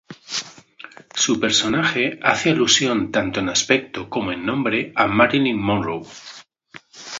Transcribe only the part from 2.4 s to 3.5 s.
alusión tanto en